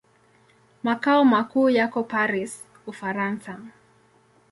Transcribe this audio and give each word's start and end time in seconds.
Makao 0.87 1.25
makuu 1.25 1.69
yako 1.69 2.03
Paris, 2.03 2.63
Ufaransa. 2.87 3.59